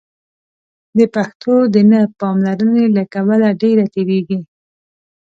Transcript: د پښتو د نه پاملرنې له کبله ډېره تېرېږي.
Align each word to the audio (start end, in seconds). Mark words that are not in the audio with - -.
د 0.97 0.99
پښتو 1.15 1.53
د 1.73 1.75
نه 1.91 2.01
پاملرنې 2.19 2.85
له 2.95 3.03
کبله 3.13 3.49
ډېره 3.61 3.85
تېرېږي. 3.93 4.39